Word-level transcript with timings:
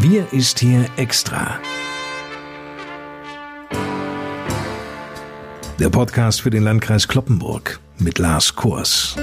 Wir 0.00 0.32
ist 0.32 0.60
hier 0.60 0.86
extra. 0.96 1.58
Der 5.78 5.90
Podcast 5.90 6.40
für 6.40 6.50
den 6.50 6.62
Landkreis 6.62 7.08
Kloppenburg 7.08 7.80
mit 7.98 8.18
Lars 8.18 8.54
Kurs. 8.54 9.16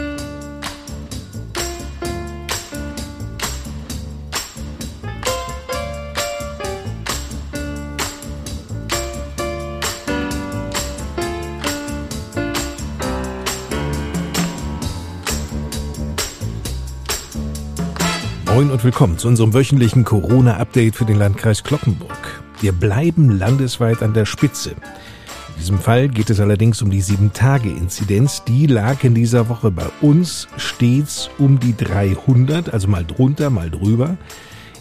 Moin 18.55 18.71
und 18.71 18.85
willkommen 18.85 19.17
zu 19.17 19.27
unserem 19.27 19.53
wöchentlichen 19.53 20.05
Corona-Update 20.05 20.95
für 20.95 21.03
den 21.03 21.17
Landkreis 21.17 21.61
Kloppenburg. 21.61 22.41
Wir 22.61 22.71
bleiben 22.71 23.37
landesweit 23.37 24.01
an 24.01 24.13
der 24.13 24.25
Spitze. 24.25 24.69
In 24.69 25.55
diesem 25.59 25.77
Fall 25.77 26.07
geht 26.07 26.29
es 26.29 26.39
allerdings 26.39 26.81
um 26.81 26.89
die 26.89 27.03
7-Tage-Inzidenz. 27.03 28.45
Die 28.45 28.67
lag 28.67 29.03
in 29.03 29.13
dieser 29.13 29.49
Woche 29.49 29.71
bei 29.71 29.87
uns 29.99 30.47
stets 30.55 31.29
um 31.37 31.59
die 31.59 31.75
300, 31.75 32.73
also 32.73 32.87
mal 32.87 33.03
drunter, 33.03 33.49
mal 33.49 33.69
drüber. 33.69 34.15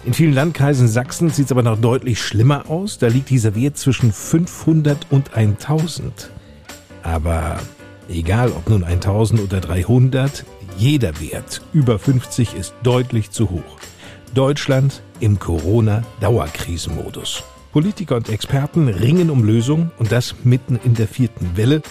In 0.05 0.15
vielen 0.15 0.35
Landkreisen 0.35 0.87
Sachsens 0.87 1.35
sieht 1.35 1.47
es 1.47 1.51
aber 1.51 1.65
noch 1.65 1.81
deutlich 1.81 2.23
schlimmer 2.23 2.71
aus. 2.71 2.99
Da 2.99 3.09
liegt 3.09 3.29
dieser 3.29 3.57
Wert 3.57 3.77
zwischen 3.77 4.13
500 4.13 5.09
und 5.11 5.35
1000. 5.35 6.31
Aber 7.03 7.59
egal 8.09 8.53
ob 8.53 8.69
nun 8.69 8.85
1000 8.85 9.41
oder 9.41 9.61
300, 9.61 10.45
jeder 10.77 11.21
Wert 11.21 11.63
über 11.73 11.99
50 11.99 12.55
ist 12.55 12.75
deutlich 12.83 13.31
zu 13.31 13.51
hoch. 13.51 13.79
Deutschland 14.35 15.03
im 15.21 15.39
Corona-Dauerkrisenmodus. 15.39 17.45
Politiker 17.73 18.17
und 18.17 18.29
Experten 18.29 18.89
ringen 18.89 19.31
um 19.31 19.45
Lösungen 19.45 19.91
und 19.99 20.13
das 20.13 20.35
mitten 20.45 20.79
in 20.85 20.95
der 20.95 21.09
vierten 21.09 21.57
Welle. 21.57 21.83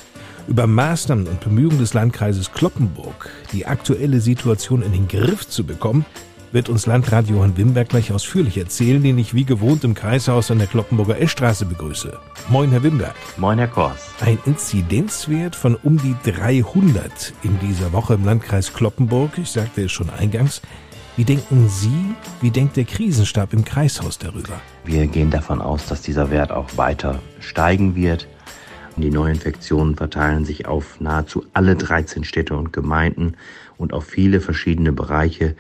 Über 0.48 0.68
Maßnahmen 0.68 1.28
und 1.28 1.40
Bemühungen 1.40 1.80
des 1.80 1.94
Landkreises 1.94 2.52
Kloppenburg, 2.52 3.30
die 3.54 3.66
aktuelle 3.66 4.20
Situation 4.20 4.82
in 4.82 4.92
den 4.92 5.08
Griff 5.08 5.48
zu 5.48 5.66
bekommen, 5.66 6.06
wird 6.54 6.70
uns 6.70 6.86
Landrat 6.86 7.28
Johann 7.30 7.58
Wimberg 7.58 7.90
gleich 7.90 8.12
ausführlich 8.12 8.58
erzählen, 8.60 9.02
den 9.02 9.18
ich 9.18 9.34
wie 9.34 9.44
gewohnt 9.44 9.84
im 9.84 9.96
Kreishaus 9.96 10.52
an 10.52 10.60
der 10.60 10.68
Kloppenburger 10.68 11.20
Eschstraße 11.20 11.66
begrüße. 11.66 12.18
Moin, 12.50 12.70
Herr 12.70 12.84
Wimberg. 12.84 13.16
Moin, 13.38 13.58
Herr 13.58 13.68
Kors. 13.68 14.12
Ein 14.22 14.38
Inzidenzwert 14.46 15.56
von 15.56 15.76
um 15.76 15.98
die 15.98 16.16
300 16.32 17.34
in 17.42 17.60
dieser 17.60 17.92
Woche 17.92 18.14
im 18.14 18.26
Landkreis 18.26 18.72
Kloppenburg. 18.72 19.32
Ich 19.40 19.50
sagte 19.50 19.84
es 19.86 19.92
schon 19.92 20.12
eingangs. 20.12 20.62
Wie 21.18 21.26
denken 21.26 21.68
Sie, 21.70 22.16
wie 22.42 22.52
denkt 22.52 22.78
der 22.78 22.86
Krisenstab 22.86 23.54
im 23.54 23.66
Kreishaus 23.66 24.20
darüber? 24.20 24.62
Wir 24.86 25.08
gehen 25.08 25.32
davon 25.32 25.60
aus, 25.60 25.88
dass 25.88 26.02
dieser 26.02 26.30
Wert 26.30 26.52
auch 26.52 26.78
weiter 26.78 27.20
steigen 27.40 27.96
wird. 27.96 28.28
Die 28.96 29.10
Neuinfektionen 29.10 29.96
verteilen 29.96 30.46
sich 30.46 30.68
auf 30.68 31.00
nahezu 31.00 31.46
alle 31.54 31.76
13 31.76 32.24
Städte 32.24 32.56
und 32.56 32.74
Gemeinden 32.74 33.38
und 33.78 33.92
auf 33.92 34.06
viele 34.06 34.40
verschiedene 34.40 34.92
Bereiche. 34.92 35.56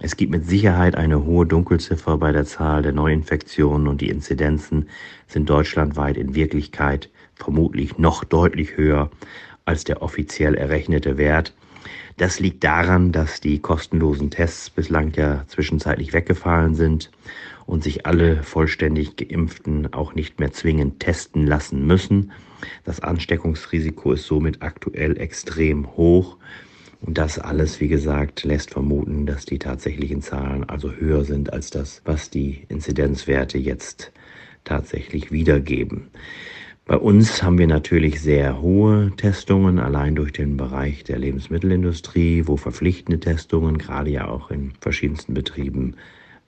Es 0.00 0.16
gibt 0.16 0.30
mit 0.30 0.46
Sicherheit 0.46 0.94
eine 0.94 1.24
hohe 1.24 1.44
Dunkelziffer 1.44 2.18
bei 2.18 2.30
der 2.30 2.44
Zahl 2.44 2.82
der 2.82 2.92
Neuinfektionen 2.92 3.88
und 3.88 4.00
die 4.00 4.10
Inzidenzen 4.10 4.88
sind 5.26 5.50
deutschlandweit 5.50 6.16
in 6.16 6.36
Wirklichkeit 6.36 7.10
vermutlich 7.34 7.98
noch 7.98 8.22
deutlich 8.22 8.76
höher 8.76 9.10
als 9.64 9.84
der 9.84 10.02
offiziell 10.02 10.54
errechnete 10.54 11.18
Wert. 11.18 11.52
Das 12.16 12.38
liegt 12.40 12.64
daran, 12.64 13.12
dass 13.12 13.40
die 13.40 13.58
kostenlosen 13.58 14.30
Tests 14.30 14.70
bislang 14.70 15.12
ja 15.14 15.44
zwischenzeitlich 15.48 16.12
weggefallen 16.12 16.74
sind 16.74 17.10
und 17.66 17.82
sich 17.82 18.06
alle 18.06 18.42
vollständig 18.42 19.16
geimpften 19.16 19.92
auch 19.92 20.14
nicht 20.14 20.38
mehr 20.38 20.52
zwingend 20.52 21.00
testen 21.00 21.46
lassen 21.46 21.86
müssen. 21.86 22.32
Das 22.84 23.00
Ansteckungsrisiko 23.00 24.12
ist 24.12 24.26
somit 24.26 24.62
aktuell 24.62 25.18
extrem 25.18 25.96
hoch 25.96 26.38
und 27.00 27.16
das 27.16 27.38
alles, 27.38 27.80
wie 27.80 27.88
gesagt, 27.88 28.44
lässt 28.44 28.70
vermuten, 28.70 29.26
dass 29.26 29.44
die 29.44 29.58
tatsächlichen 29.58 30.20
Zahlen 30.20 30.64
also 30.64 30.92
höher 30.92 31.24
sind 31.24 31.52
als 31.52 31.70
das, 31.70 32.02
was 32.04 32.30
die 32.30 32.64
Inzidenzwerte 32.68 33.58
jetzt 33.58 34.12
tatsächlich 34.64 35.30
wiedergeben. 35.30 36.08
Bei 36.86 36.96
uns 36.96 37.42
haben 37.42 37.58
wir 37.58 37.66
natürlich 37.66 38.20
sehr 38.20 38.62
hohe 38.62 39.12
Testungen, 39.16 39.78
allein 39.78 40.14
durch 40.14 40.32
den 40.32 40.56
Bereich 40.56 41.04
der 41.04 41.18
Lebensmittelindustrie, 41.18 42.44
wo 42.46 42.56
verpflichtende 42.56 43.20
Testungen 43.20 43.76
gerade 43.76 44.10
ja 44.10 44.26
auch 44.26 44.50
in 44.50 44.72
verschiedensten 44.80 45.34
Betrieben 45.34 45.96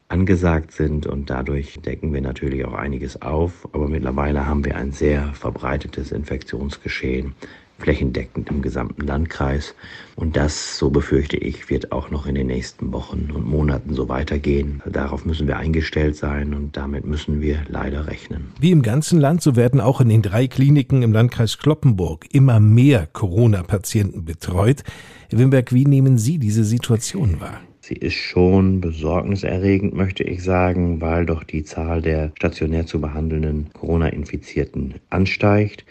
angesagt 0.08 0.72
sind 0.72 1.06
und 1.06 1.30
dadurch 1.30 1.80
decken 1.82 2.12
wir 2.12 2.22
natürlich 2.22 2.64
auch 2.64 2.72
einiges 2.72 3.20
auf. 3.20 3.68
Aber 3.72 3.88
mittlerweile 3.88 4.46
haben 4.46 4.64
wir 4.64 4.76
ein 4.76 4.92
sehr 4.92 5.32
verbreitetes 5.34 6.10
Infektionsgeschehen 6.10 7.34
flächendeckend 7.80 8.50
im 8.50 8.62
gesamten 8.62 9.06
Landkreis. 9.06 9.74
Und 10.16 10.36
das, 10.36 10.78
so 10.78 10.90
befürchte 10.90 11.36
ich, 11.36 11.70
wird 11.70 11.92
auch 11.92 12.10
noch 12.10 12.26
in 12.26 12.34
den 12.34 12.46
nächsten 12.46 12.92
Wochen 12.92 13.30
und 13.34 13.46
Monaten 13.46 13.94
so 13.94 14.08
weitergehen. 14.08 14.82
Darauf 14.86 15.24
müssen 15.24 15.48
wir 15.48 15.56
eingestellt 15.56 16.16
sein 16.16 16.54
und 16.54 16.76
damit 16.76 17.06
müssen 17.06 17.40
wir 17.40 17.64
leider 17.68 18.06
rechnen. 18.06 18.52
Wie 18.60 18.70
im 18.70 18.82
ganzen 18.82 19.18
Land, 19.18 19.42
so 19.42 19.56
werden 19.56 19.80
auch 19.80 20.00
in 20.00 20.08
den 20.08 20.22
drei 20.22 20.46
Kliniken 20.46 21.02
im 21.02 21.12
Landkreis 21.12 21.58
Kloppenburg 21.58 22.26
immer 22.32 22.60
mehr 22.60 23.08
Corona-Patienten 23.12 24.24
betreut. 24.24 24.82
Herr 25.30 25.38
Wimberg, 25.38 25.72
wie 25.72 25.84
nehmen 25.84 26.18
Sie 26.18 26.38
diese 26.38 26.64
Situation 26.64 27.40
wahr? 27.40 27.60
Sie 27.90 27.96
ist 27.96 28.14
schon 28.14 28.80
besorgniserregend, 28.80 29.94
möchte 29.94 30.22
ich 30.22 30.44
sagen, 30.44 31.00
weil 31.00 31.26
doch 31.26 31.42
die 31.42 31.64
Zahl 31.64 32.02
der 32.02 32.30
stationär 32.36 32.86
zu 32.86 33.00
behandelnden 33.00 33.70
Corona-Infizierten 33.72 34.94
ansteigt. 35.08 35.84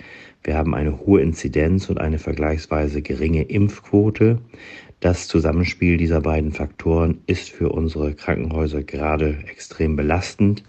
Wir 0.44 0.57
haben 0.57 0.73
eine 0.73 1.00
hohe 1.00 1.22
Inzidenz 1.22 1.89
und 1.89 2.00
eine 2.00 2.17
vergleichsweise 2.17 3.01
geringe 3.01 3.44
Impfquote. 3.44 4.39
Das 5.01 5.27
Zusammenspiel 5.27 5.97
dieser 5.97 6.22
beiden 6.22 6.51
Faktoren 6.51 7.19
ist 7.25 7.50
für 7.50 7.69
unsere 7.69 8.13
Krankenhäuser 8.13 8.83
gerade 8.83 9.38
extrem 9.47 9.95
belastend. 9.95 10.63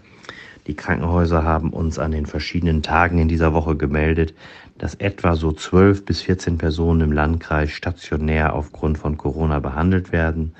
Die 0.67 0.75
Krankenhäuser 0.75 1.43
haben 1.43 1.71
uns 1.71 1.99
an 1.99 2.11
den 2.11 2.25
verschiedenen 2.25 2.83
Tagen 2.83 3.17
in 3.17 3.27
dieser 3.27 3.53
Woche 3.53 3.75
gemeldet, 3.75 4.33
dass 4.77 4.95
etwa 4.95 5.35
so 5.35 5.51
12 5.51 6.05
bis 6.05 6.21
14 6.21 6.57
Personen 6.57 7.01
im 7.01 7.11
Landkreis 7.11 7.71
stationär 7.71 8.53
aufgrund 8.53 8.97
von 8.97 9.17
Corona 9.17 9.59
behandelt 9.59 10.11
werden. 10.11 10.53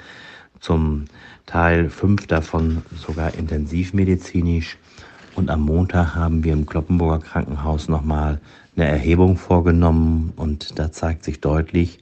Zum 0.60 1.06
Teil 1.46 1.90
fünf 1.90 2.28
davon 2.28 2.84
sogar 2.96 3.34
intensivmedizinisch. 3.36 4.78
Und 5.36 5.50
am 5.50 5.62
Montag 5.62 6.16
haben 6.16 6.44
wir 6.44 6.54
im 6.54 6.66
Kloppenburger 6.66 7.20
Krankenhaus 7.20 7.88
nochmal 7.88 8.42
eine 8.76 8.88
Erhebung 8.88 9.38
vorgenommen 9.38 10.34
und 10.36 10.80
da 10.80 10.92
zeigt 10.92 11.24
sich 11.24 11.42
deutlich, 11.42 12.00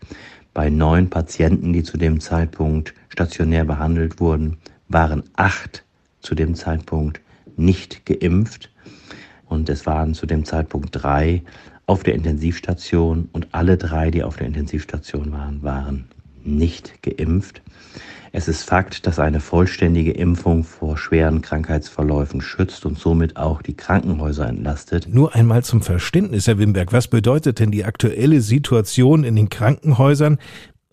bei 0.53 0.69
neun 0.69 1.09
Patienten, 1.09 1.73
die 1.73 1.83
zu 1.83 1.97
dem 1.97 2.19
Zeitpunkt 2.19 2.93
stationär 3.09 3.65
behandelt 3.65 4.19
wurden, 4.19 4.57
waren 4.87 5.23
acht 5.35 5.83
zu 6.21 6.35
dem 6.35 6.55
Zeitpunkt 6.55 7.21
nicht 7.55 8.05
geimpft. 8.05 8.69
Und 9.45 9.69
es 9.69 9.85
waren 9.85 10.13
zu 10.13 10.25
dem 10.25 10.45
Zeitpunkt 10.45 10.89
drei 10.91 11.43
auf 11.85 12.03
der 12.03 12.13
Intensivstation 12.13 13.29
und 13.31 13.47
alle 13.51 13.77
drei, 13.77 14.11
die 14.11 14.23
auf 14.23 14.37
der 14.37 14.47
Intensivstation 14.47 15.31
waren, 15.31 15.63
waren 15.63 16.05
nicht 16.43 17.01
geimpft. 17.03 17.61
Es 18.31 18.47
ist 18.47 18.63
Fakt, 18.63 19.07
dass 19.07 19.17
eine 19.17 19.39
vollständige 19.39 20.11
Impfung 20.11 20.63
vor 20.63 20.97
schweren 20.97 21.41
Krankheitsverläufen 21.41 22.41
schützt 22.41 22.85
und 22.85 22.99
somit 22.99 23.37
auch 23.37 23.61
die 23.61 23.73
Krankenhäuser 23.73 24.47
entlastet. 24.47 25.07
Nur 25.11 25.33
einmal 25.33 25.63
zum 25.63 25.81
Verständnis, 25.81 26.45
Herr 26.45 26.59
Wimberg, 26.59 26.93
was 26.93 27.07
bedeutet 27.07 27.59
denn 27.59 27.71
die 27.71 27.85
aktuelle 27.85 28.41
Situation 28.41 29.23
in 29.23 29.35
den 29.35 29.49
Krankenhäusern, 29.49 30.37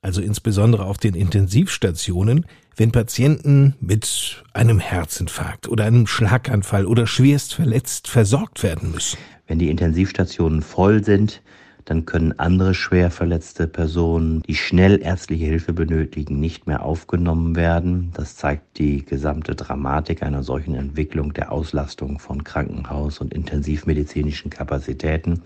also 0.01 0.23
insbesondere 0.23 0.87
auf 0.87 0.97
den 0.97 1.15
Intensivstationen, 1.15 2.47
wenn 2.77 2.93
Patienten 2.93 3.75
mit 3.81 4.45
einem 4.55 4.78
Herzinfarkt 4.78 5.69
oder 5.69 5.84
einem 5.84 6.07
Schlaganfall 6.07 6.87
oder 6.87 7.07
schwerst 7.07 7.54
verletzt 7.54 8.09
versorgt 8.09 8.63
werden 8.63 8.93
müssen? 8.93 9.19
Wenn 9.47 9.59
die 9.59 9.71
Intensivstationen 9.71 10.63
voll 10.63 11.04
sind, 11.04 11.43
dann 11.86 12.04
können 12.04 12.36
andere 12.38 12.74
schwer 12.74 13.12
verletzte 13.12 13.68
Personen, 13.68 14.42
die 14.42 14.56
schnell 14.56 15.00
ärztliche 15.00 15.44
Hilfe 15.44 15.72
benötigen, 15.72 16.41
nicht 16.41 16.66
mehr 16.66 16.84
aufgenommen 16.84 17.54
werden. 17.54 18.10
Das 18.12 18.36
zeigt 18.36 18.78
die 18.78 19.06
gesamte 19.06 19.54
Dramatik 19.54 20.24
einer 20.24 20.42
solchen 20.42 20.74
Entwicklung 20.74 21.33
der 21.33 21.53
Auslastung 21.53 22.18
von 22.18 22.42
Krankenhaus- 22.42 23.21
und 23.21 23.33
intensivmedizinischen 23.33 24.50
Kapazitäten. 24.50 25.42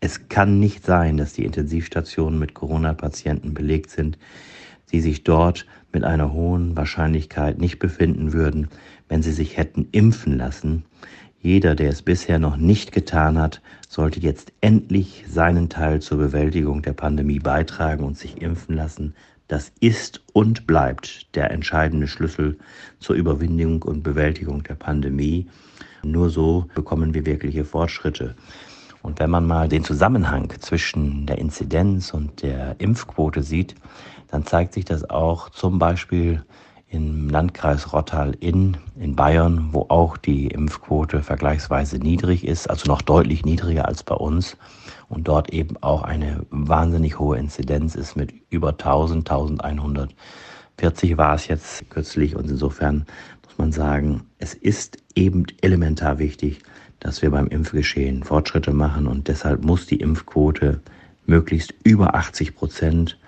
Es 0.00 0.28
kann 0.28 0.58
nicht 0.58 0.84
sein, 0.84 1.18
dass 1.18 1.34
die 1.34 1.44
Intensivstationen 1.44 2.38
mit 2.38 2.52
Corona-Patienten 2.52 3.54
belegt 3.54 3.90
sind, 3.90 4.18
die 4.90 5.00
sich 5.00 5.22
dort 5.22 5.66
mit 5.92 6.02
einer 6.02 6.32
hohen 6.32 6.76
Wahrscheinlichkeit 6.76 7.58
nicht 7.60 7.78
befinden 7.78 8.32
würden, 8.32 8.68
wenn 9.08 9.22
sie 9.22 9.32
sich 9.32 9.56
hätten 9.56 9.86
impfen 9.92 10.36
lassen. 10.36 10.84
Jeder, 11.40 11.74
der 11.74 11.90
es 11.90 12.02
bisher 12.02 12.38
noch 12.38 12.56
nicht 12.56 12.92
getan 12.92 13.38
hat, 13.38 13.60
sollte 13.88 14.20
jetzt 14.20 14.52
endlich 14.60 15.24
seinen 15.28 15.68
Teil 15.68 16.00
zur 16.00 16.18
Bewältigung 16.18 16.82
der 16.82 16.92
Pandemie 16.92 17.38
beitragen 17.38 18.04
und 18.04 18.18
sich 18.18 18.42
impfen 18.42 18.74
lassen. 18.74 19.14
Das 19.48 19.70
ist 19.78 20.22
und 20.32 20.66
bleibt 20.66 21.34
der 21.36 21.52
entscheidende 21.52 22.08
Schlüssel 22.08 22.58
zur 22.98 23.14
Überwindung 23.14 23.82
und 23.82 24.02
Bewältigung 24.02 24.64
der 24.64 24.74
Pandemie. 24.74 25.46
Nur 26.02 26.30
so 26.30 26.66
bekommen 26.74 27.14
wir 27.14 27.26
wirkliche 27.26 27.64
Fortschritte. 27.64 28.34
Und 29.02 29.20
wenn 29.20 29.30
man 29.30 29.46
mal 29.46 29.68
den 29.68 29.84
Zusammenhang 29.84 30.52
zwischen 30.58 31.26
der 31.26 31.38
Inzidenz 31.38 32.12
und 32.12 32.42
der 32.42 32.74
Impfquote 32.78 33.44
sieht, 33.44 33.76
dann 34.28 34.44
zeigt 34.44 34.74
sich 34.74 34.84
das 34.84 35.08
auch 35.08 35.50
zum 35.50 35.78
Beispiel 35.78 36.42
im 36.96 37.28
Landkreis 37.28 37.92
Rottal-Inn 37.92 38.78
in 38.98 39.14
Bayern, 39.14 39.68
wo 39.72 39.86
auch 39.88 40.16
die 40.16 40.46
Impfquote 40.46 41.22
vergleichsweise 41.22 41.98
niedrig 41.98 42.46
ist, 42.46 42.70
also 42.70 42.88
noch 42.88 43.02
deutlich 43.02 43.44
niedriger 43.44 43.86
als 43.86 44.02
bei 44.02 44.14
uns. 44.14 44.56
Und 45.08 45.28
dort 45.28 45.52
eben 45.52 45.76
auch 45.82 46.02
eine 46.02 46.46
wahnsinnig 46.50 47.18
hohe 47.18 47.36
Inzidenz 47.38 47.94
ist 47.94 48.16
mit 48.16 48.32
über 48.48 48.70
1000, 48.70 49.30
1140 49.30 51.18
war 51.18 51.34
es 51.34 51.46
jetzt 51.48 51.88
kürzlich. 51.90 52.34
Und 52.34 52.48
insofern 52.50 53.04
muss 53.44 53.58
man 53.58 53.72
sagen, 53.72 54.22
es 54.38 54.54
ist 54.54 54.96
eben 55.14 55.44
elementar 55.60 56.18
wichtig, 56.18 56.60
dass 56.98 57.20
wir 57.20 57.30
beim 57.30 57.46
Impfgeschehen 57.46 58.24
Fortschritte 58.24 58.72
machen. 58.72 59.06
Und 59.06 59.28
deshalb 59.28 59.62
muss 59.62 59.86
die 59.86 60.00
Impfquote 60.00 60.80
möglichst 61.26 61.74
über 61.84 62.14
80 62.14 62.56
Prozent 62.56 63.18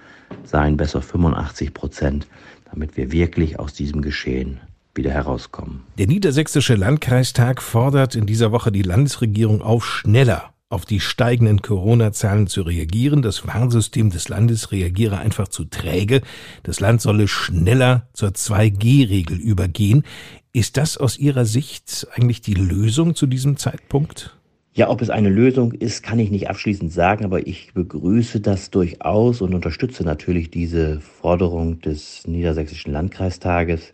sein, 0.45 0.77
besser 0.77 1.03
85 1.03 1.75
Prozent, 1.75 2.27
damit 2.71 2.97
wir 2.97 3.13
wirklich 3.13 3.59
aus 3.59 3.73
diesem 3.73 4.03
Geschehen 4.03 4.61
wieder 4.95 5.11
herauskommen. 5.11 5.83
Der 5.97 6.07
Niedersächsische 6.07 6.75
Landkreistag 6.75 7.63
fordert 7.63 8.15
in 8.15 8.27
dieser 8.27 8.53
Woche 8.53 8.73
die 8.73 8.83
Landesregierung 8.83 9.63
auf, 9.63 9.87
schneller 9.87 10.53
auf 10.71 10.85
die 10.85 11.01
steigenden 11.01 11.63
Corona-Zahlen 11.63 12.47
zu 12.47 12.63
reagieren. 12.63 13.23
Das 13.23 13.47
Warnsystem 13.47 14.11
des 14.11 14.29
Landes 14.29 14.71
reagiere 14.71 15.19
einfach 15.19 15.49
zu 15.49 15.65
träge. 15.65 16.21
Das 16.63 16.81
Land 16.81 17.01
solle 17.01 17.27
schneller 17.27 18.09
zur 18.13 18.31
2G-Regel 18.31 19.39
übergehen. 19.39 20.05
Ist 20.53 20.77
das 20.77 20.99
aus 20.99 21.19
Ihrer 21.19 21.47
Sicht 21.47 22.07
eigentlich 22.13 22.43
die 22.43 22.55
Lösung 22.55 23.15
zu 23.15 23.27
diesem 23.27 23.57
Zeitpunkt? 23.57 24.38
Ja, 24.79 24.89
ob 24.91 25.03
es 25.03 25.11
eine 25.11 25.29
Lösung 25.29 25.73
ist, 25.73 26.05
kann 26.05 26.21
ich 26.21 26.31
nicht 26.31 26.49
abschließend 26.49 26.93
sagen, 26.93 27.25
aber 27.25 27.45
ich 27.49 27.75
begrüße 27.75 28.39
das 28.39 28.71
durchaus 28.71 29.43
und 29.43 29.53
unterstütze 29.53 30.05
natürlich 30.05 30.53
diese 30.53 31.01
Forderung 31.01 31.81
des 31.81 32.29
Niedersächsischen 32.29 32.93
Landkreistages, 32.93 33.93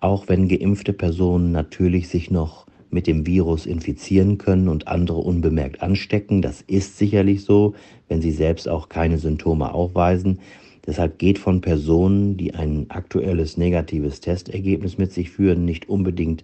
auch 0.00 0.26
wenn 0.26 0.48
geimpfte 0.48 0.94
Personen 0.94 1.52
natürlich 1.52 2.08
sich 2.08 2.30
noch 2.30 2.64
mit 2.88 3.06
dem 3.06 3.26
Virus 3.26 3.66
infizieren 3.66 4.38
können 4.38 4.68
und 4.68 4.88
andere 4.88 5.18
unbemerkt 5.18 5.82
anstecken. 5.82 6.40
Das 6.40 6.62
ist 6.62 6.96
sicherlich 6.96 7.44
so, 7.44 7.74
wenn 8.08 8.22
sie 8.22 8.32
selbst 8.32 8.70
auch 8.70 8.88
keine 8.88 9.18
Symptome 9.18 9.74
aufweisen. 9.74 10.38
Deshalb 10.86 11.18
geht 11.18 11.38
von 11.38 11.60
Personen, 11.60 12.38
die 12.38 12.54
ein 12.54 12.86
aktuelles 12.88 13.58
negatives 13.58 14.20
Testergebnis 14.20 14.96
mit 14.96 15.12
sich 15.12 15.28
führen, 15.28 15.66
nicht 15.66 15.90
unbedingt 15.90 16.42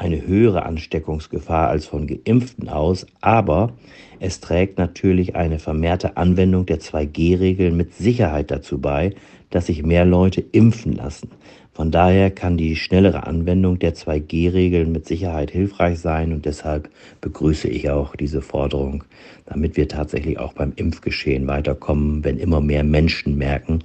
eine 0.00 0.26
höhere 0.26 0.64
Ansteckungsgefahr 0.64 1.68
als 1.68 1.84
von 1.84 2.06
geimpften 2.06 2.70
aus, 2.70 3.06
aber 3.20 3.74
es 4.18 4.40
trägt 4.40 4.78
natürlich 4.78 5.36
eine 5.36 5.58
vermehrte 5.58 6.16
Anwendung 6.16 6.64
der 6.64 6.80
2G-Regeln 6.80 7.76
mit 7.76 7.92
Sicherheit 7.94 8.50
dazu 8.50 8.80
bei, 8.80 9.14
dass 9.50 9.66
sich 9.66 9.82
mehr 9.82 10.06
Leute 10.06 10.40
impfen 10.40 10.94
lassen. 10.94 11.30
Von 11.74 11.90
daher 11.90 12.30
kann 12.30 12.56
die 12.56 12.76
schnellere 12.76 13.26
Anwendung 13.26 13.78
der 13.78 13.94
2G-Regeln 13.94 14.90
mit 14.90 15.06
Sicherheit 15.06 15.50
hilfreich 15.50 15.98
sein 15.98 16.32
und 16.32 16.46
deshalb 16.46 16.88
begrüße 17.20 17.68
ich 17.68 17.90
auch 17.90 18.16
diese 18.16 18.40
Forderung, 18.40 19.04
damit 19.44 19.76
wir 19.76 19.86
tatsächlich 19.86 20.38
auch 20.38 20.54
beim 20.54 20.72
Impfgeschehen 20.76 21.46
weiterkommen, 21.46 22.24
wenn 22.24 22.38
immer 22.38 22.62
mehr 22.62 22.84
Menschen 22.84 23.36
merken, 23.36 23.80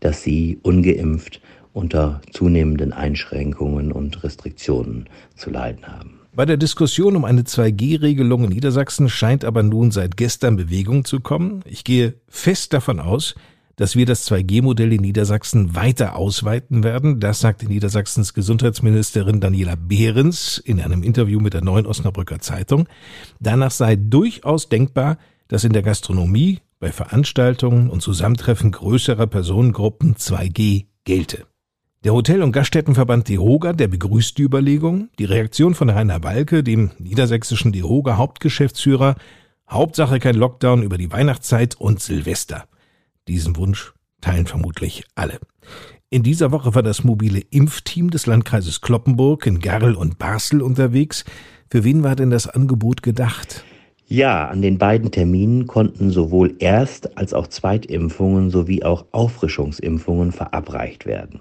dass 0.00 0.22
sie 0.22 0.58
ungeimpft 0.62 1.40
unter 1.76 2.22
zunehmenden 2.32 2.94
Einschränkungen 2.94 3.92
und 3.92 4.24
Restriktionen 4.24 5.08
zu 5.36 5.50
leiden 5.50 5.86
haben. 5.86 6.20
Bei 6.34 6.46
der 6.46 6.56
Diskussion 6.56 7.16
um 7.16 7.24
eine 7.24 7.42
2G-Regelung 7.42 8.44
in 8.44 8.50
Niedersachsen 8.50 9.08
scheint 9.08 9.44
aber 9.44 9.62
nun 9.62 9.90
seit 9.90 10.16
gestern 10.16 10.56
Bewegung 10.56 11.04
zu 11.04 11.20
kommen. 11.20 11.62
Ich 11.66 11.84
gehe 11.84 12.14
fest 12.28 12.72
davon 12.72 12.98
aus, 12.98 13.34
dass 13.76 13.94
wir 13.94 14.06
das 14.06 14.30
2G-Modell 14.30 14.92
in 14.94 15.02
Niedersachsen 15.02 15.74
weiter 15.74 16.16
ausweiten 16.16 16.82
werden. 16.82 17.20
Das 17.20 17.40
sagte 17.40 17.66
Niedersachsens 17.66 18.32
Gesundheitsministerin 18.32 19.40
Daniela 19.40 19.74
Behrens 19.76 20.56
in 20.58 20.80
einem 20.80 21.02
Interview 21.02 21.40
mit 21.40 21.52
der 21.52 21.62
Neuen 21.62 21.86
Osnabrücker 21.86 22.38
Zeitung. 22.38 22.88
Danach 23.38 23.70
sei 23.70 23.96
durchaus 23.96 24.70
denkbar, 24.70 25.18
dass 25.48 25.64
in 25.64 25.74
der 25.74 25.82
Gastronomie, 25.82 26.60
bei 26.78 26.92
Veranstaltungen 26.92 27.88
und 27.88 28.00
Zusammentreffen 28.00 28.72
größerer 28.72 29.26
Personengruppen 29.26 30.14
2G 30.16 30.86
gelte. 31.04 31.46
Der 32.04 32.12
Hotel- 32.12 32.42
und 32.42 32.52
Gaststättenverband 32.52 33.28
DEHOGA, 33.28 33.72
der 33.72 33.88
begrüßt 33.88 34.38
die 34.38 34.42
Überlegung. 34.42 35.08
Die 35.18 35.24
Reaktion 35.24 35.74
von 35.74 35.90
Rainer 35.90 36.22
Walke, 36.22 36.62
dem 36.62 36.90
niedersächsischen 36.98 37.72
DEHOGA 37.72 38.16
Hauptgeschäftsführer, 38.16 39.16
Hauptsache 39.68 40.20
kein 40.20 40.36
Lockdown 40.36 40.82
über 40.82 40.98
die 40.98 41.10
Weihnachtszeit 41.10 41.74
und 41.74 42.00
Silvester. 42.00 42.64
Diesen 43.26 43.56
Wunsch 43.56 43.92
teilen 44.20 44.46
vermutlich 44.46 45.04
alle. 45.16 45.40
In 46.08 46.22
dieser 46.22 46.52
Woche 46.52 46.76
war 46.76 46.84
das 46.84 47.02
mobile 47.02 47.40
Impfteam 47.50 48.10
des 48.10 48.26
Landkreises 48.26 48.80
Kloppenburg 48.80 49.44
in 49.46 49.58
Garl 49.58 49.94
und 49.94 50.18
Basel 50.18 50.62
unterwegs. 50.62 51.24
Für 51.68 51.82
wen 51.82 52.04
war 52.04 52.14
denn 52.14 52.30
das 52.30 52.46
Angebot 52.46 53.02
gedacht? 53.02 53.64
Ja, 54.06 54.46
an 54.46 54.62
den 54.62 54.78
beiden 54.78 55.10
Terminen 55.10 55.66
konnten 55.66 56.10
sowohl 56.10 56.54
Erst- 56.60 57.18
als 57.18 57.34
auch 57.34 57.48
Zweitimpfungen 57.48 58.50
sowie 58.50 58.84
auch 58.84 59.06
Auffrischungsimpfungen 59.10 60.30
verabreicht 60.30 61.06
werden. 61.06 61.40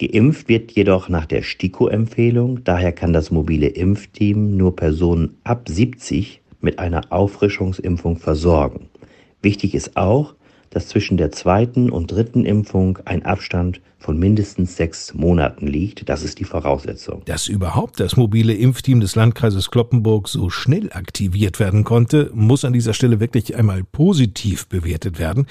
Geimpft 0.00 0.48
wird 0.48 0.70
jedoch 0.72 1.08
nach 1.08 1.26
der 1.26 1.42
STIKO-Empfehlung, 1.42 2.62
daher 2.62 2.92
kann 2.92 3.12
das 3.12 3.32
mobile 3.32 3.66
Impfteam 3.66 4.56
nur 4.56 4.76
Personen 4.76 5.36
ab 5.42 5.68
70 5.68 6.40
mit 6.60 6.78
einer 6.78 7.00
Auffrischungsimpfung 7.10 8.16
versorgen. 8.16 8.88
Wichtig 9.42 9.74
ist 9.74 9.96
auch, 9.96 10.34
dass 10.70 10.86
zwischen 10.86 11.16
der 11.16 11.32
zweiten 11.32 11.90
und 11.90 12.12
dritten 12.12 12.44
Impfung 12.44 12.98
ein 13.06 13.24
Abstand 13.24 13.80
von 13.98 14.18
mindestens 14.18 14.76
sechs 14.76 15.14
Monaten 15.14 15.66
liegt. 15.66 16.08
Das 16.08 16.22
ist 16.22 16.38
die 16.38 16.44
Voraussetzung. 16.44 17.22
Dass 17.24 17.48
überhaupt 17.48 17.98
das 17.98 18.16
mobile 18.16 18.54
Impfteam 18.54 19.00
des 19.00 19.16
Landkreises 19.16 19.70
Kloppenburg 19.70 20.28
so 20.28 20.50
schnell 20.50 20.92
aktiviert 20.92 21.58
werden 21.58 21.82
konnte, 21.82 22.30
muss 22.34 22.64
an 22.64 22.72
dieser 22.72 22.94
Stelle 22.94 23.18
wirklich 23.18 23.56
einmal 23.56 23.82
positiv 23.82 24.68
bewertet 24.68 25.18
werden. 25.18 25.46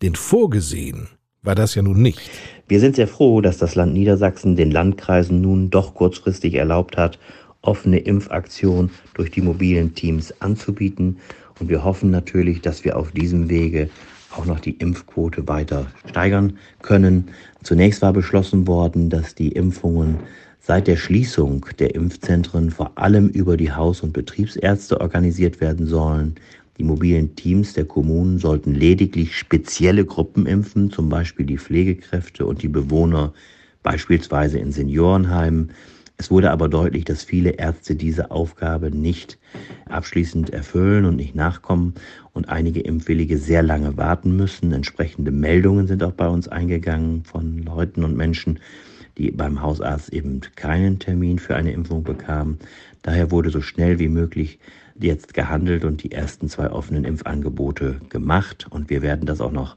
Denn 0.00 0.16
vorgesehen 0.16 1.08
war 1.42 1.56
das 1.56 1.74
ja 1.74 1.82
nun 1.82 2.00
nicht. 2.00 2.20
Wir 2.68 2.78
sind 2.78 2.96
sehr 2.96 3.08
froh, 3.08 3.40
dass 3.40 3.58
das 3.58 3.74
Land 3.74 3.92
Niedersachsen 3.92 4.54
den 4.54 4.70
Landkreisen 4.70 5.40
nun 5.40 5.70
doch 5.70 5.94
kurzfristig 5.94 6.54
erlaubt 6.54 6.96
hat, 6.96 7.18
offene 7.62 7.98
Impfaktionen 7.98 8.90
durch 9.14 9.30
die 9.30 9.42
mobilen 9.42 9.94
Teams 9.94 10.32
anzubieten. 10.40 11.18
Und 11.58 11.68
wir 11.68 11.82
hoffen 11.84 12.10
natürlich, 12.10 12.60
dass 12.60 12.84
wir 12.84 12.96
auf 12.96 13.10
diesem 13.10 13.50
Wege 13.50 13.90
auch 14.36 14.46
noch 14.46 14.60
die 14.60 14.76
Impfquote 14.76 15.46
weiter 15.48 15.86
steigern 16.08 16.58
können. 16.80 17.28
Zunächst 17.62 18.02
war 18.02 18.12
beschlossen 18.12 18.66
worden, 18.66 19.10
dass 19.10 19.34
die 19.34 19.48
Impfungen 19.48 20.20
seit 20.60 20.86
der 20.86 20.96
Schließung 20.96 21.66
der 21.80 21.94
Impfzentren 21.96 22.70
vor 22.70 22.92
allem 22.94 23.28
über 23.28 23.56
die 23.56 23.72
Haus- 23.72 24.00
und 24.02 24.12
Betriebsärzte 24.12 25.00
organisiert 25.00 25.60
werden 25.60 25.86
sollen. 25.86 26.36
Die 26.78 26.84
mobilen 26.84 27.36
Teams 27.36 27.74
der 27.74 27.84
Kommunen 27.84 28.38
sollten 28.38 28.74
lediglich 28.74 29.36
spezielle 29.36 30.04
Gruppen 30.04 30.46
impfen, 30.46 30.90
zum 30.90 31.08
Beispiel 31.08 31.44
die 31.44 31.58
Pflegekräfte 31.58 32.46
und 32.46 32.62
die 32.62 32.68
Bewohner 32.68 33.34
beispielsweise 33.82 34.58
in 34.58 34.72
Seniorenheimen. 34.72 35.72
Es 36.16 36.30
wurde 36.30 36.50
aber 36.50 36.68
deutlich, 36.68 37.04
dass 37.04 37.24
viele 37.24 37.50
Ärzte 37.50 37.96
diese 37.96 38.30
Aufgabe 38.30 38.90
nicht 38.90 39.38
abschließend 39.88 40.50
erfüllen 40.50 41.04
und 41.04 41.16
nicht 41.16 41.34
nachkommen 41.34 41.94
und 42.32 42.48
einige 42.48 42.80
Impfwillige 42.80 43.38
sehr 43.38 43.62
lange 43.62 43.96
warten 43.96 44.36
müssen. 44.36 44.72
Entsprechende 44.72 45.30
Meldungen 45.30 45.88
sind 45.88 46.02
auch 46.02 46.12
bei 46.12 46.28
uns 46.28 46.48
eingegangen 46.48 47.24
von 47.24 47.58
Leuten 47.58 48.04
und 48.04 48.16
Menschen, 48.16 48.60
die 49.18 49.30
beim 49.30 49.62
Hausarzt 49.62 50.12
eben 50.12 50.40
keinen 50.56 50.98
Termin 50.98 51.38
für 51.38 51.56
eine 51.56 51.72
Impfung 51.72 52.02
bekamen. 52.02 52.58
Daher 53.02 53.30
wurde 53.30 53.50
so 53.50 53.60
schnell 53.60 53.98
wie 53.98 54.08
möglich 54.08 54.58
jetzt 54.98 55.34
gehandelt 55.34 55.84
und 55.84 56.02
die 56.02 56.12
ersten 56.12 56.48
zwei 56.48 56.70
offenen 56.70 57.04
Impfangebote 57.04 58.00
gemacht 58.08 58.66
und 58.70 58.90
wir 58.90 59.02
werden 59.02 59.26
das 59.26 59.40
auch 59.40 59.52
noch 59.52 59.76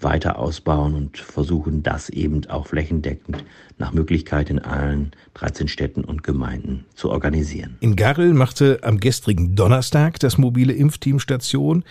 weiter 0.00 0.38
ausbauen 0.38 0.94
und 0.94 1.18
versuchen, 1.18 1.82
das 1.82 2.10
eben 2.10 2.44
auch 2.46 2.66
flächendeckend 2.66 3.44
nach 3.78 3.92
Möglichkeit 3.92 4.50
in 4.50 4.58
allen 4.58 5.12
13 5.34 5.68
Städten 5.68 6.04
und 6.04 6.22
Gemeinden 6.22 6.84
zu 6.94 7.10
organisieren. 7.10 7.76
In 7.80 7.96
Garrel 7.96 8.34
machte 8.34 8.80
am 8.82 9.00
gestrigen 9.00 9.54
Donnerstag 9.54 10.20
das 10.20 10.36
mobile 10.38 10.72
Impfteam 10.72 11.18
Station. 11.18 11.84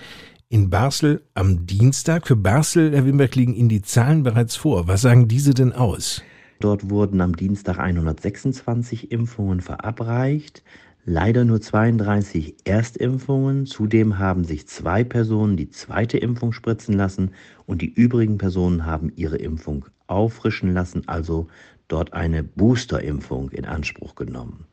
In 0.49 0.69
Basel 0.69 1.23
am 1.33 1.65
Dienstag. 1.65 2.27
Für 2.27 2.35
Basel, 2.35 2.93
Herr 2.93 3.05
Wimberg, 3.05 3.35
liegen 3.35 3.55
Ihnen 3.55 3.69
die 3.69 3.81
Zahlen 3.81 4.21
bereits 4.21 4.55
vor. 4.55 4.87
Was 4.87 5.01
sagen 5.01 5.27
diese 5.27 5.55
denn 5.55 5.73
aus? 5.73 6.21
Dort 6.59 6.89
wurden 6.89 7.21
am 7.21 7.35
Dienstag 7.35 7.79
126 7.79 9.11
Impfungen 9.11 9.61
verabreicht. 9.61 10.63
leider 11.07 11.45
nur 11.45 11.61
32 11.61 12.55
Erstimpfungen. 12.65 13.65
Zudem 13.67 14.17
haben 14.17 14.43
sich 14.43 14.67
zwei 14.67 15.03
Personen 15.03 15.55
die 15.55 15.69
zweite 15.69 16.17
Impfung 16.17 16.51
spritzen 16.51 16.95
lassen 16.95 17.31
und 17.67 17.81
die 17.81 17.93
übrigen 17.93 18.37
Personen 18.39 18.85
haben 18.85 19.11
ihre 19.15 19.37
Impfung 19.37 19.85
auffrischen 20.07 20.73
lassen, 20.73 21.07
also 21.07 21.47
dort 21.87 22.13
eine 22.13 22.43
Boosterimpfung 22.43 23.51
in 23.51 23.65
Anspruch 23.65 24.15
genommen. 24.15 24.65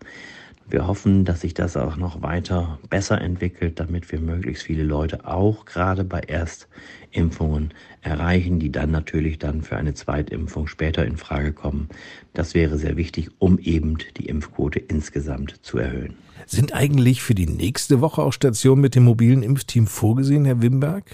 Wir 0.68 0.86
hoffen, 0.86 1.24
dass 1.24 1.42
sich 1.42 1.54
das 1.54 1.76
auch 1.76 1.96
noch 1.96 2.22
weiter 2.22 2.78
besser 2.88 3.20
entwickelt, 3.20 3.78
damit 3.78 4.10
wir 4.10 4.20
möglichst 4.20 4.64
viele 4.64 4.84
Leute 4.84 5.26
auch 5.26 5.64
gerade 5.64 6.04
bei 6.04 6.20
Erstimpfungen 6.20 7.74
erreichen, 8.00 8.58
die 8.58 8.72
dann 8.72 8.90
natürlich 8.90 9.38
dann 9.38 9.62
für 9.62 9.76
eine 9.76 9.94
Zweitimpfung 9.94 10.66
später 10.66 11.04
in 11.04 11.16
Frage 11.16 11.52
kommen. 11.52 11.88
Das 12.32 12.54
wäre 12.54 12.78
sehr 12.78 12.96
wichtig, 12.96 13.30
um 13.38 13.58
eben 13.58 13.98
die 14.16 14.26
Impfquote 14.26 14.78
insgesamt 14.78 15.56
zu 15.62 15.78
erhöhen. 15.78 16.14
Sind 16.46 16.74
eigentlich 16.74 17.22
für 17.22 17.34
die 17.34 17.46
nächste 17.46 18.00
Woche 18.00 18.22
auch 18.22 18.32
Stationen 18.32 18.80
mit 18.80 18.94
dem 18.94 19.04
mobilen 19.04 19.42
Impfteam 19.42 19.86
vorgesehen, 19.86 20.44
Herr 20.44 20.62
Wimberg? 20.62 21.04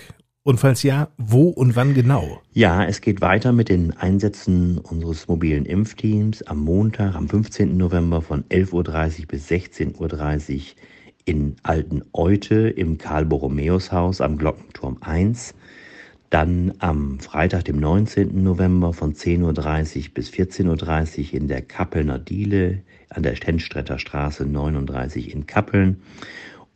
Und 0.49 0.59
falls 0.61 0.83
ja, 0.83 1.09
wo 1.19 1.51
und 1.51 1.77
wann 1.77 1.93
genau? 1.93 2.41
Ja, 2.55 2.83
es 2.83 3.03
geht 3.03 3.21
weiter 3.21 3.53
mit 3.53 3.69
den 3.69 3.95
Einsätzen 3.99 4.79
unseres 4.79 5.29
mobilen 5.29 5.67
Impfteams 5.67 6.43
am 6.43 6.61
Montag, 6.61 7.17
am 7.17 7.29
15. 7.29 7.77
November 7.77 8.23
von 8.23 8.45
11.30 8.45 8.73
Uhr 9.21 9.27
bis 9.27 9.49
16.30 9.51 10.55
Uhr 10.55 10.61
in 11.27 11.57
Alten 11.65 12.03
Eute 12.15 12.71
im 12.71 12.97
Karl-Borromäus-Haus 12.97 14.23
am 14.23 14.39
Glockenturm 14.39 14.97
1. 15.03 15.55
Dann 16.31 16.73
am 16.79 17.21
Freitag, 17.21 17.67
dem 17.67 17.79
19. 17.79 18.43
November 18.43 18.95
von 18.95 19.13
10.30 19.13 19.43
Uhr 19.99 20.15
bis 20.15 20.31
14.30 20.31 21.19
Uhr 21.19 21.35
in 21.35 21.49
der 21.49 21.61
Kappelner 21.61 22.19
Diele 22.19 22.83
an 23.11 23.23
der 23.23 23.35
Stenstretter 23.35 23.99
Straße 23.99 24.47
39 24.47 25.35
in 25.35 25.47
Kappeln. 25.47 26.01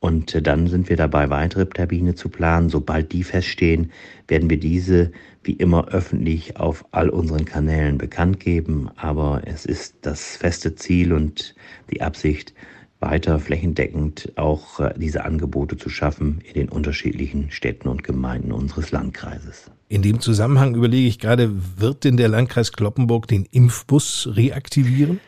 Und 0.03 0.35
äh, 0.35 0.43
dann 0.43 0.67
sind 0.67 0.89
wir 0.89 0.97
dabei, 0.97 1.31
weitere 1.31 1.65
Termine 1.65 2.17
zu 2.17 2.29
planen. 2.29 2.69
Sobald 2.69 3.13
die 3.13 3.23
feststehen, 3.23 3.93
werden 4.27 4.51
wir 4.51 4.59
diese 4.59 5.13
wie 5.45 5.53
immer 5.53 5.89
öffentlich 5.89 6.57
auf 6.57 6.85
all 6.91 7.09
unseren 7.09 7.45
Kanälen 7.45 7.99
bekannt 7.99 8.41
geben. 8.41 8.91
Aber 8.97 9.43
es 9.45 9.65
ist 9.65 9.95
das 10.03 10.37
feste 10.37 10.75
Ziel 10.75 11.13
und 11.13 11.55
die 11.93 12.03
Absicht, 12.03 12.53
weiter 12.99 13.39
flächendeckend 13.39 14.33
auch 14.37 14.81
äh, 14.81 14.93
diese 14.97 15.25
Angebote 15.25 15.77
zu 15.77 15.89
schaffen 15.89 16.41
in 16.49 16.55
den 16.55 16.69
unterschiedlichen 16.69 17.51
Städten 17.51 17.89
und 17.89 18.03
Gemeinden 18.03 18.51
unseres 18.53 18.91
Landkreises. 18.91 19.71
In 19.89 20.03
dem 20.03 20.21
Zusammenhang 20.21 20.75
überlege 20.75 21.07
ich 21.07 21.21
gerade, 21.21 21.51
wird 21.79 22.05
denn 22.05 22.17
der 22.17 22.29
Landkreis 22.29 22.73
Kloppenburg 22.73 23.29
den 23.29 23.47
Impfbus 23.51 24.31
reaktivieren? 24.33 25.21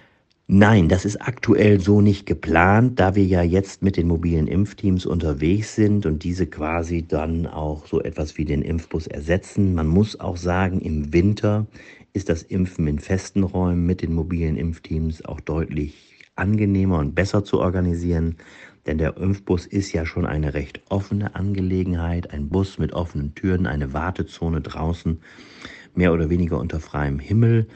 Nein, 0.46 0.90
das 0.90 1.06
ist 1.06 1.22
aktuell 1.22 1.80
so 1.80 2.02
nicht 2.02 2.26
geplant, 2.26 3.00
da 3.00 3.14
wir 3.14 3.24
ja 3.24 3.42
jetzt 3.42 3.82
mit 3.82 3.96
den 3.96 4.06
mobilen 4.08 4.46
Impfteams 4.46 5.06
unterwegs 5.06 5.74
sind 5.74 6.04
und 6.04 6.22
diese 6.22 6.46
quasi 6.46 7.06
dann 7.06 7.46
auch 7.46 7.86
so 7.86 8.02
etwas 8.02 8.36
wie 8.36 8.44
den 8.44 8.60
Impfbus 8.60 9.06
ersetzen. 9.06 9.74
Man 9.74 9.86
muss 9.86 10.20
auch 10.20 10.36
sagen, 10.36 10.80
im 10.82 11.14
Winter 11.14 11.66
ist 12.12 12.28
das 12.28 12.42
Impfen 12.42 12.86
in 12.86 12.98
festen 12.98 13.42
Räumen 13.42 13.86
mit 13.86 14.02
den 14.02 14.12
mobilen 14.12 14.58
Impfteams 14.58 15.24
auch 15.24 15.40
deutlich 15.40 16.12
angenehmer 16.36 16.98
und 16.98 17.14
besser 17.14 17.44
zu 17.44 17.60
organisieren, 17.60 18.36
denn 18.86 18.98
der 18.98 19.16
Impfbus 19.16 19.64
ist 19.64 19.92
ja 19.94 20.04
schon 20.04 20.26
eine 20.26 20.52
recht 20.52 20.82
offene 20.90 21.34
Angelegenheit, 21.34 22.30
ein 22.32 22.50
Bus 22.50 22.78
mit 22.78 22.92
offenen 22.92 23.34
Türen, 23.34 23.66
eine 23.66 23.94
Wartezone 23.94 24.60
draußen, 24.60 25.20
mehr 25.94 26.12
oder 26.12 26.28
weniger 26.28 26.58
unter 26.58 26.80
freiem 26.80 27.18
Himmel. 27.18 27.66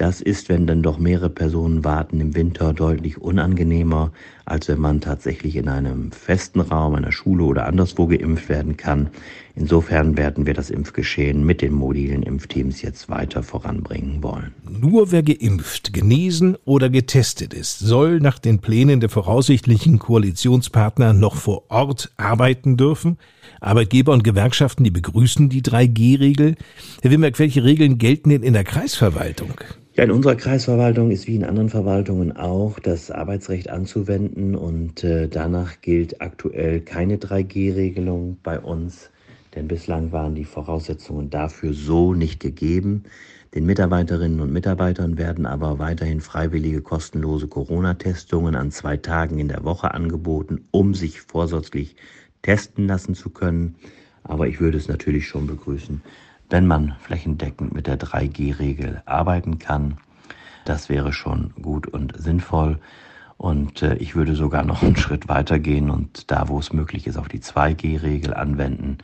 Das 0.00 0.22
ist, 0.22 0.48
wenn 0.48 0.66
dann 0.66 0.82
doch 0.82 0.98
mehrere 0.98 1.28
Personen 1.28 1.84
warten, 1.84 2.20
im 2.20 2.34
Winter 2.34 2.72
deutlich 2.72 3.20
unangenehmer, 3.20 4.12
als 4.46 4.66
wenn 4.68 4.80
man 4.80 5.02
tatsächlich 5.02 5.56
in 5.56 5.68
einem 5.68 6.10
festen 6.10 6.60
Raum, 6.60 6.94
einer 6.94 7.12
Schule 7.12 7.44
oder 7.44 7.66
anderswo 7.66 8.06
geimpft 8.06 8.48
werden 8.48 8.78
kann. 8.78 9.10
Insofern 9.54 10.16
werden 10.16 10.46
wir 10.46 10.54
das 10.54 10.70
Impfgeschehen 10.70 11.44
mit 11.44 11.60
den 11.60 11.74
mobilen 11.74 12.22
Impfteams 12.22 12.80
jetzt 12.80 13.10
weiter 13.10 13.42
voranbringen 13.42 14.22
wollen. 14.22 14.54
Nur 14.66 15.12
wer 15.12 15.22
geimpft, 15.22 15.92
genesen 15.92 16.56
oder 16.64 16.88
getestet 16.88 17.52
ist, 17.52 17.80
soll 17.80 18.20
nach 18.20 18.38
den 18.38 18.60
Plänen 18.60 19.00
der 19.00 19.10
voraussichtlichen 19.10 19.98
Koalitionspartner 19.98 21.12
noch 21.12 21.36
vor 21.36 21.70
Ort 21.70 22.10
arbeiten 22.16 22.78
dürfen. 22.78 23.18
Arbeitgeber 23.60 24.14
und 24.14 24.24
Gewerkschaften, 24.24 24.82
die 24.82 24.90
begrüßen 24.90 25.50
die 25.50 25.60
3G-Regel. 25.60 26.54
Herr 27.02 27.10
Wimberg, 27.10 27.38
welche 27.38 27.64
Regeln 27.64 27.98
gelten 27.98 28.30
denn 28.30 28.42
in 28.42 28.54
der 28.54 28.64
Kreisverwaltung? 28.64 29.52
Ja, 29.94 30.04
in 30.04 30.12
unserer 30.12 30.36
Kreisverwaltung 30.36 31.10
ist 31.10 31.26
wie 31.26 31.34
in 31.34 31.42
anderen 31.42 31.68
Verwaltungen 31.68 32.30
auch 32.36 32.78
das 32.78 33.10
Arbeitsrecht 33.10 33.70
anzuwenden 33.70 34.54
und 34.54 35.02
äh, 35.02 35.28
danach 35.28 35.80
gilt 35.80 36.22
aktuell 36.22 36.80
keine 36.80 37.16
3G-Regelung 37.16 38.38
bei 38.44 38.60
uns, 38.60 39.10
denn 39.56 39.66
bislang 39.66 40.12
waren 40.12 40.36
die 40.36 40.44
Voraussetzungen 40.44 41.28
dafür 41.28 41.72
so 41.72 42.14
nicht 42.14 42.38
gegeben. 42.38 43.02
Den 43.52 43.66
Mitarbeiterinnen 43.66 44.38
und 44.38 44.52
Mitarbeitern 44.52 45.18
werden 45.18 45.44
aber 45.44 45.80
weiterhin 45.80 46.20
freiwillige 46.20 46.82
kostenlose 46.82 47.48
Corona-Testungen 47.48 48.54
an 48.54 48.70
zwei 48.70 48.96
Tagen 48.96 49.40
in 49.40 49.48
der 49.48 49.64
Woche 49.64 49.92
angeboten, 49.92 50.68
um 50.70 50.94
sich 50.94 51.20
vorsorglich 51.20 51.96
testen 52.42 52.86
lassen 52.86 53.16
zu 53.16 53.30
können. 53.30 53.74
Aber 54.22 54.46
ich 54.46 54.60
würde 54.60 54.78
es 54.78 54.86
natürlich 54.86 55.26
schon 55.26 55.48
begrüßen, 55.48 56.00
wenn 56.50 56.66
man 56.66 56.96
flächendeckend 57.00 57.72
mit 57.72 57.86
der 57.86 57.98
3G-Regel 57.98 59.02
arbeiten 59.06 59.58
kann. 59.58 59.96
Das 60.64 60.88
wäre 60.88 61.12
schon 61.12 61.54
gut 61.62 61.86
und 61.86 62.12
sinnvoll. 62.20 62.78
Und 63.38 63.82
äh, 63.82 63.94
ich 63.94 64.14
würde 64.14 64.34
sogar 64.34 64.64
noch 64.64 64.82
einen 64.82 64.96
Schritt 64.98 65.28
weiter 65.28 65.58
gehen 65.58 65.88
und 65.88 66.30
da, 66.30 66.48
wo 66.48 66.58
es 66.58 66.72
möglich 66.72 67.06
ist, 67.06 67.16
auf 67.16 67.28
die 67.28 67.40
2G-Regel 67.40 68.34
anwenden. 68.34 68.98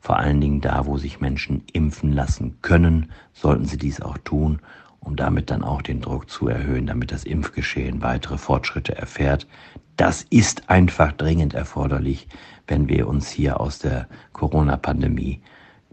Vor 0.00 0.18
allen 0.18 0.40
Dingen 0.40 0.60
da, 0.60 0.86
wo 0.86 0.96
sich 0.96 1.20
Menschen 1.20 1.64
impfen 1.72 2.12
lassen 2.12 2.58
können, 2.62 3.10
sollten 3.32 3.64
sie 3.64 3.76
dies 3.76 4.00
auch 4.00 4.18
tun, 4.18 4.60
um 5.00 5.16
damit 5.16 5.50
dann 5.50 5.62
auch 5.62 5.82
den 5.82 6.00
Druck 6.00 6.30
zu 6.30 6.48
erhöhen, 6.48 6.86
damit 6.86 7.10
das 7.10 7.24
Impfgeschehen 7.24 8.02
weitere 8.02 8.38
Fortschritte 8.38 8.96
erfährt. 8.96 9.46
Das 9.96 10.22
ist 10.30 10.70
einfach 10.70 11.12
dringend 11.12 11.54
erforderlich, 11.54 12.28
wenn 12.66 12.88
wir 12.88 13.08
uns 13.08 13.30
hier 13.30 13.60
aus 13.60 13.78
der 13.78 14.08
Corona-Pandemie 14.32 15.40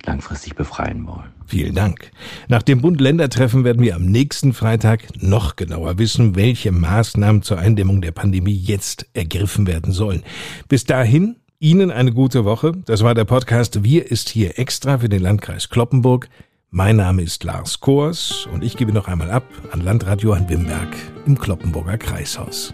langfristig 0.06 0.56
befreien 0.56 1.06
wollen. 1.08 1.32
Vielen 1.46 1.76
Dank. 1.76 2.12
Nach 2.48 2.62
dem 2.62 2.82
Bund-Länder-Treffen 2.82 3.64
werden 3.64 3.82
wir 3.82 3.96
am 3.96 4.06
nächsten 4.06 4.54
Freitag 4.54 5.22
noch 5.22 5.56
genauer 5.56 5.98
wissen, 5.98 6.36
welche 6.36 6.72
Maßnahmen 6.72 7.42
zur 7.42 7.60
Eindämmung 7.60 8.02
der 8.02 8.12
Pandemie 8.12 8.56
jetzt 8.56 9.06
ergriffen 9.14 9.68
werden 9.68 9.92
sollen. 9.92 10.24
Bis 10.68 10.86
dahin 10.86 11.36
Ihnen 11.60 11.92
eine 11.92 12.12
gute 12.12 12.44
Woche. 12.44 12.72
Das 12.86 13.04
war 13.04 13.14
der 13.14 13.26
Podcast 13.26 13.84
Wir 13.84 14.10
ist 14.10 14.30
hier 14.30 14.58
extra 14.58 14.98
für 14.98 15.10
den 15.10 15.22
Landkreis 15.22 15.70
Kloppenburg. 15.70 16.28
Mein 16.72 16.96
Name 16.96 17.22
ist 17.22 17.44
Lars 17.44 17.82
Koers 17.82 18.48
und 18.54 18.64
ich 18.64 18.78
gebe 18.78 18.94
noch 18.94 19.08
einmal 19.08 19.30
ab 19.30 19.44
an 19.72 19.82
Landrat 19.82 20.22
Johann 20.22 20.48
Wimberg 20.50 20.88
im 21.28 21.38
Kloppenburger 21.38 21.98
Kreishaus. 21.98 22.74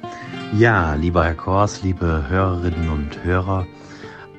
Ja, 0.58 0.94
lieber 0.94 1.26
Herr 1.26 1.36
Koers, 1.36 1.82
liebe 1.84 2.26
Hörerinnen 2.30 2.90
und 2.90 3.24
Hörer, 3.24 3.66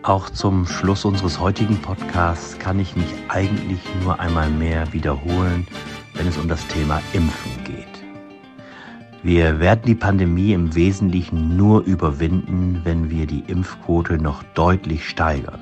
auch 0.09 0.31
zum 0.31 0.67
Schluss 0.67 1.05
unseres 1.05 1.39
heutigen 1.39 1.77
Podcasts 1.83 2.59
kann 2.59 2.81
ich 2.81 2.97
mich 2.97 3.13
eigentlich 3.29 3.81
nur 4.03 4.19
einmal 4.19 4.49
mehr 4.49 4.91
wiederholen, 4.93 5.67
wenn 6.15 6.27
es 6.27 6.39
um 6.39 6.49
das 6.49 6.67
Thema 6.69 7.03
Impfen 7.13 7.53
geht. 7.65 7.85
Wir 9.23 9.61
werden 9.61 9.83
die 9.85 9.95
Pandemie 9.95 10.55
im 10.55 10.75
Wesentlichen 10.75 11.57
nur 11.57 11.83
überwinden, 11.83 12.81
wenn 12.85 13.11
wir 13.11 13.27
die 13.27 13.45
Impfquote 13.49 14.17
noch 14.17 14.43
deutlich 14.55 15.07
steigern. 15.07 15.61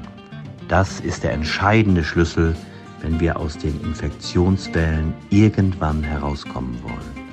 Das 0.68 1.00
ist 1.00 1.24
der 1.24 1.32
entscheidende 1.32 2.04
Schlüssel, 2.04 2.54
wenn 3.00 3.18
wir 3.18 3.40
aus 3.40 3.58
den 3.58 3.80
Infektionswellen 3.80 5.12
irgendwann 5.30 6.04
herauskommen 6.04 6.78
wollen. 6.84 7.26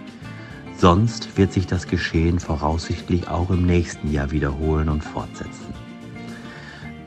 Sonst 0.77 1.37
wird 1.37 1.53
sich 1.53 1.67
das 1.67 1.85
Geschehen 1.87 2.39
voraussichtlich 2.39 3.27
auch 3.27 3.51
im 3.51 3.67
nächsten 3.67 4.11
Jahr 4.11 4.31
wiederholen 4.31 4.89
und 4.89 5.03
fortsetzen. 5.03 5.82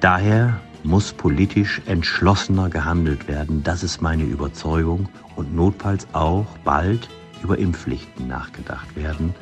Daher 0.01 0.61
muss 0.83 1.13
politisch 1.13 1.81
entschlossener 1.87 2.69
gehandelt 2.69 3.29
werden, 3.29 3.63
das 3.63 3.83
ist 3.83 4.03
meine 4.03 4.25
Überzeugung, 4.25 5.09
und 5.37 5.55
notfalls 5.55 6.07
auch 6.13 6.47
bald 6.65 7.09
über 7.43 7.59
Impfpflichten 7.59 8.29
nachgedacht 8.29 8.95
werden, 8.95 9.35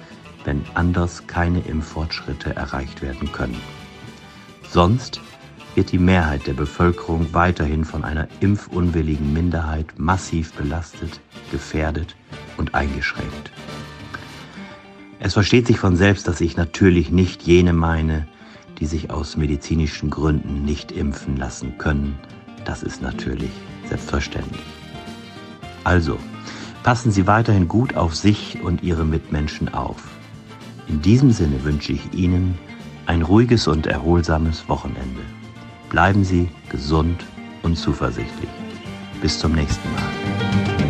wenn 0.44 0.64
anders 0.75 1.26
keine 1.26 1.61
Impffortschritte 1.61 2.54
erreicht 2.54 3.02
werden 3.02 3.30
können. 3.32 3.61
Sonst 4.70 5.20
wird 5.75 5.90
die 5.92 5.99
Mehrheit 5.99 6.46
der 6.46 6.52
Bevölkerung 6.52 7.32
weiterhin 7.32 7.84
von 7.84 8.04
einer 8.04 8.28
impfunwilligen 8.40 9.32
Minderheit 9.32 9.87
massiv 9.96 10.52
belastet, 10.52 11.20
gefährdet 11.50 12.14
und 12.56 12.75
eingeschränkt. 12.75 13.50
Es 15.18 15.32
versteht 15.32 15.66
sich 15.66 15.78
von 15.78 15.96
selbst, 15.96 16.28
dass 16.28 16.40
ich 16.40 16.56
natürlich 16.56 17.11
nicht 17.11 17.42
jene 17.42 17.73
meine, 17.73 18.28
die 18.78 18.87
sich 18.87 19.11
aus 19.11 19.37
medizinischen 19.37 20.11
Gründen 20.11 20.64
nicht 20.64 20.93
impfen 20.93 21.37
lassen 21.37 21.78
können. 21.78 22.19
Das 22.64 22.83
ist 22.83 23.02
natürlich 23.02 23.50
selbstverständlich. 23.88 24.64
Also, 25.85 26.19
passen 26.83 27.12
Sie 27.12 27.26
weiterhin 27.26 27.69
gut 27.69 27.97
auf 27.97 28.14
sich 28.14 28.62
und 28.62 28.83
Ihre 28.83 29.04
Mitmenschen 29.04 29.73
auf. 29.73 30.02
In 30.88 31.02
diesem 31.02 31.31
Sinne 31.31 31.62
wünsche 31.64 31.93
ich 31.93 32.12
Ihnen 32.12 32.59
ein 33.07 33.23
ruhiges 33.23 33.66
und 33.66 33.87
erholsames 33.87 34.69
Wochenende. 34.69 35.23
Bleiben 35.90 36.25
Sie 36.25 36.49
gesund 36.71 37.25
und 37.62 37.76
zuversichtlich. 37.76 38.50
Bis 39.21 39.38
zum 39.38 39.52
nächsten 39.52 39.90
Mal. 39.93 40.84